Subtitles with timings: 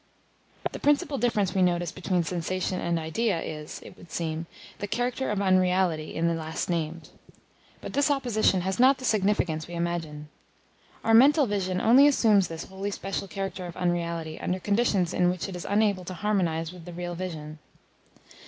[0.71, 4.47] The principal difference we notice between sensation and idea is, it would seem,
[4.79, 7.09] the character of unreality in the last named;
[7.81, 10.29] but this opposition has not the significance we imagine.
[11.03, 15.47] Our mental vision only assumes this wholly special character of unreality under conditions in which
[15.47, 17.59] it is unable to harmonise with the real vision.